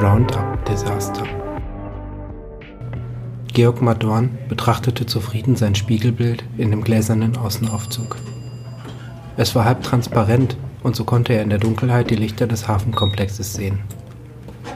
[0.00, 1.24] Roundup-Desaster.
[3.54, 8.16] Georg Madorn betrachtete zufrieden sein Spiegelbild in dem gläsernen Außenaufzug.
[9.38, 13.54] Es war halb transparent und so konnte er in der Dunkelheit die Lichter des Hafenkomplexes
[13.54, 13.78] sehen.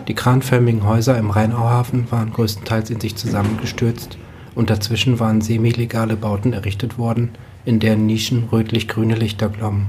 [0.09, 4.19] Die kranförmigen Häuser im Rheinauhafen waren größtenteils in sich zusammengestürzt
[4.55, 7.31] und dazwischen waren semi-legale Bauten errichtet worden,
[7.65, 9.89] in deren Nischen rötlich-grüne Lichter glommen.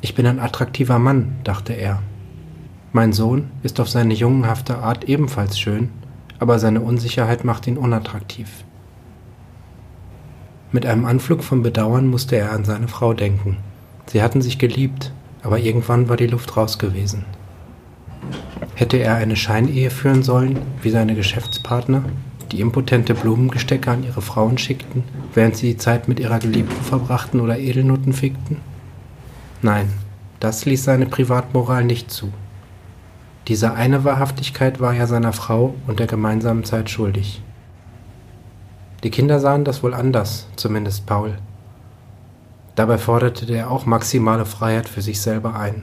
[0.00, 2.02] Ich bin ein attraktiver Mann, dachte er
[2.96, 5.90] mein Sohn ist auf seine jungenhafte Art ebenfalls schön,
[6.38, 8.64] aber seine Unsicherheit macht ihn unattraktiv.
[10.72, 13.58] Mit einem Anflug von Bedauern musste er an seine Frau denken.
[14.06, 15.12] Sie hatten sich geliebt,
[15.42, 17.26] aber irgendwann war die Luft raus gewesen.
[18.76, 22.04] Hätte er eine Scheinehe führen sollen, wie seine Geschäftspartner,
[22.52, 25.02] die impotente Blumengestecke an ihre Frauen schickten,
[25.32, 28.58] während sie die Zeit mit ihrer Geliebten verbrachten oder Edelnutten fickten?
[29.62, 29.90] Nein,
[30.40, 32.30] das ließ seine Privatmoral nicht zu.
[33.48, 37.40] Diese eine Wahrhaftigkeit war er seiner Frau und der gemeinsamen Zeit schuldig.
[39.04, 41.38] Die Kinder sahen das wohl anders, zumindest Paul.
[42.74, 45.82] Dabei forderte er auch maximale Freiheit für sich selber ein.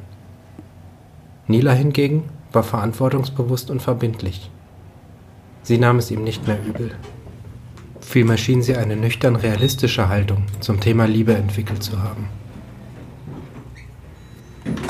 [1.47, 4.49] Nila hingegen war verantwortungsbewusst und verbindlich.
[5.63, 6.91] Sie nahm es ihm nicht mehr übel.
[8.01, 12.27] Vielmehr schien sie eine nüchtern realistische Haltung zum Thema Liebe entwickelt zu haben.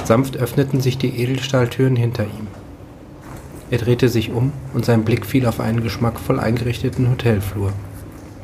[0.03, 2.47] Sanft öffneten sich die Edelstahltüren hinter ihm.
[3.69, 7.71] Er drehte sich um und sein Blick fiel auf einen geschmackvoll eingerichteten Hotelflur.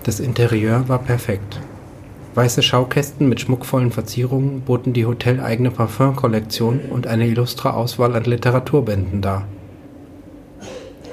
[0.04, 1.60] Das Interieur war perfekt.
[2.36, 9.22] Weiße Schaukästen mit schmuckvollen Verzierungen boten die hoteleigene Parfümkollektion und eine illustre Auswahl an Literaturbänden
[9.22, 9.48] dar.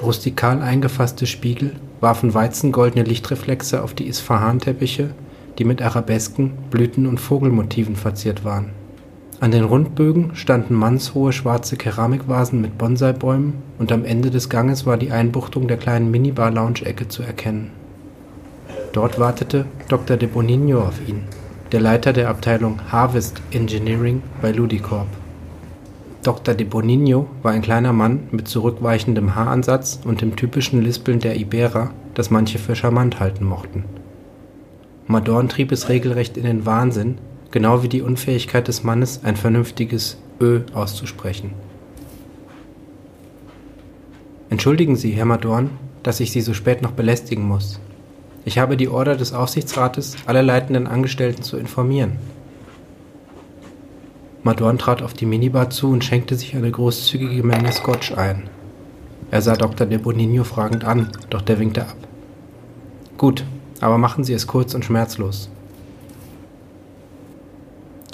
[0.02, 5.14] Rustikal eingefasste Spiegel warfen weizengoldene Lichtreflexe auf die Isfahan-Teppiche,
[5.58, 8.70] die mit Arabesken, Blüten und Vogelmotiven verziert waren.
[9.40, 14.98] An den Rundbögen standen mannshohe schwarze Keramikvasen mit Bonsaibäumen und am Ende des Ganges war
[14.98, 17.70] die Einbuchtung der kleinen Minibar-Lounge-Ecke zu erkennen.
[18.96, 20.16] Dort wartete Dr.
[20.16, 21.20] de Bonigno auf ihn,
[21.70, 25.08] der Leiter der Abteilung Harvest Engineering bei Ludicorp.
[26.22, 26.54] Dr.
[26.54, 31.90] de Bonigno war ein kleiner Mann mit zurückweichendem Haaransatz und dem typischen Lispeln der Iberer,
[32.14, 33.84] das manche für charmant halten mochten.
[35.08, 37.18] Madorn trieb es regelrecht in den Wahnsinn,
[37.50, 41.50] genau wie die Unfähigkeit des Mannes, ein vernünftiges Ö auszusprechen.
[44.48, 45.68] Entschuldigen Sie, Herr Madorn,
[46.02, 47.78] dass ich Sie so spät noch belästigen muss.
[48.46, 52.12] Ich habe die Order des Aufsichtsrates, alle leitenden Angestellten zu informieren.
[54.44, 58.48] Madorn trat auf die Minibar zu und schenkte sich eine großzügige Menge Scotch ein.
[59.32, 59.88] Er sah Dr.
[59.88, 61.96] de Bonigno fragend an, doch der winkte ab.
[63.18, 63.44] Gut,
[63.80, 65.50] aber machen Sie es kurz und schmerzlos.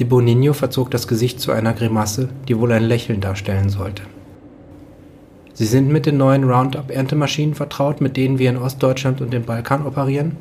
[0.01, 4.05] De Bonigno verzog das Gesicht zu einer Grimasse, die wohl ein Lächeln darstellen sollte.
[5.55, 9.87] Sie sind mit den neuen Roundup-Erntemaschinen vertraut, mit denen wir in Ostdeutschland und dem Balkan
[9.87, 10.37] operieren?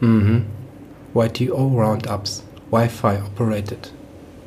[0.00, 0.44] Mhm.
[1.14, 3.92] YTO Roundups, Wi-Fi operated.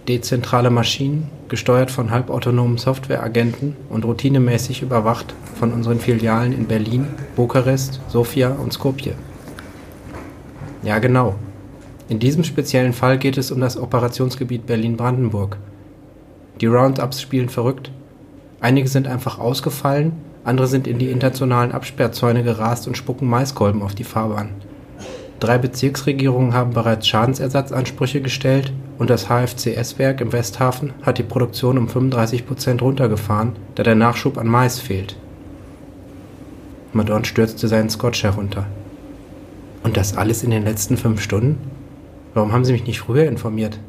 [0.08, 8.00] Dezentrale Maschinen, gesteuert von halbautonomen Softwareagenten und routinemäßig überwacht von unseren Filialen in Berlin, Bukarest,
[8.08, 9.14] Sofia und Skopje.
[10.84, 11.36] Ja, genau,
[12.12, 15.58] in diesem speziellen Fall geht es um das Operationsgebiet Berlin-Brandenburg.
[16.60, 17.90] Die Roundups spielen verrückt.
[18.62, 20.14] Einige sind einfach ausgefallen,
[20.44, 24.50] andere sind in die internationalen Absperrzäune gerast und spucken Maiskolben auf die Fahrbahn.
[25.40, 31.90] Drei Bezirksregierungen haben bereits Schadensersatzansprüche gestellt und das HFCS-Werk im Westhafen hat die Produktion um
[31.90, 35.16] 35 Prozent runtergefahren, da der Nachschub an Mais fehlt.
[36.94, 38.68] Madon stürzte seinen Scotch herunter.
[39.84, 41.58] Und das alles in den letzten fünf Stunden?
[42.36, 43.80] Warum haben Sie mich nicht früher informiert?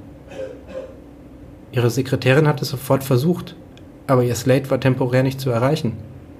[1.73, 3.57] Ihre Sekretärin hat es sofort versucht,
[4.13, 5.95] aber Ihr Slate war temporär nicht zu erreichen.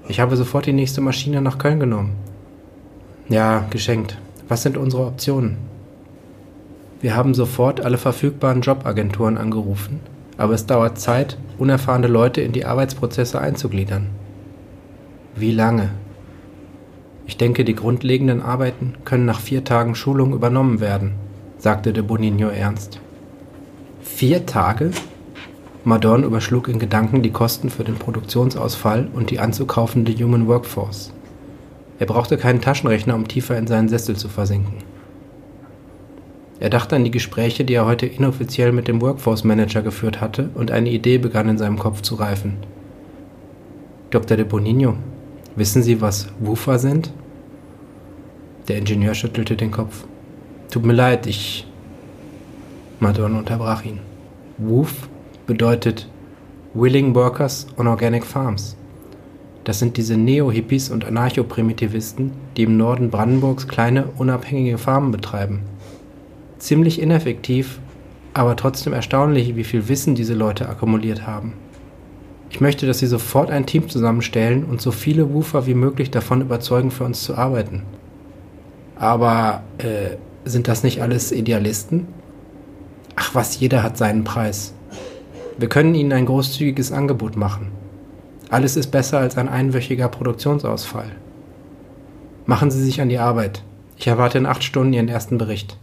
[0.07, 2.15] Ich habe sofort die nächste Maschine nach Köln genommen.
[3.29, 4.17] Ja, geschenkt.
[4.47, 5.57] Was sind unsere Optionen?
[7.01, 9.99] Wir haben sofort alle verfügbaren Jobagenturen angerufen,
[10.37, 14.07] aber es dauert Zeit, unerfahrene Leute in die Arbeitsprozesse einzugliedern.
[15.35, 15.89] Wie lange?
[17.25, 21.13] Ich denke, die grundlegenden Arbeiten können nach vier Tagen Schulung übernommen werden
[21.63, 22.99] sagte de Bonigno ernst.
[24.01, 24.91] Vier Tage?
[25.85, 31.11] Madorn überschlug in Gedanken die Kosten für den Produktionsausfall und die anzukaufende Human Workforce.
[31.99, 34.75] Er brauchte keinen Taschenrechner, um tiefer in seinen Sessel zu versinken.
[36.61, 40.49] Er dachte an die Gespräche, die er heute inoffiziell mit dem Workforce Manager geführt hatte,
[40.53, 42.53] und eine Idee begann in seinem Kopf zu reifen.
[44.09, 44.37] Dr.
[44.37, 44.95] de Bonino,
[45.57, 47.11] wissen Sie, was Woofer sind?
[48.69, 50.05] Der Ingenieur schüttelte den Kopf.
[50.71, 51.67] Tut mir leid, ich.
[53.01, 53.99] Madonna unterbrach ihn.
[54.57, 55.09] Woof
[55.45, 56.09] bedeutet
[56.73, 58.75] Willing Workers on Organic Farms.
[59.63, 65.61] Das sind diese Neo-Hippies und Anarcho-Primitivisten, die im Norden Brandenburgs kleine, unabhängige Farmen betreiben.
[66.57, 67.79] Ziemlich ineffektiv,
[68.33, 71.53] aber trotzdem erstaunlich, wie viel Wissen diese Leute akkumuliert haben.
[72.49, 76.41] Ich möchte, dass Sie sofort ein Team zusammenstellen und so viele Woofer wie möglich davon
[76.41, 77.83] überzeugen, für uns zu arbeiten.
[78.95, 82.07] Aber äh, sind das nicht alles Idealisten?
[83.15, 84.73] Ach was, jeder hat seinen Preis.
[85.57, 87.71] Wir können Ihnen ein großzügiges Angebot machen.
[88.49, 91.11] Alles ist besser als ein einwöchiger Produktionsausfall.
[92.45, 93.63] Machen Sie sich an die Arbeit.
[93.97, 95.77] Ich erwarte in acht Stunden Ihren ersten Bericht.